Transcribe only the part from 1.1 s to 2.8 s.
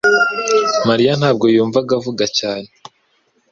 ntabwo yumvaga avuga cyane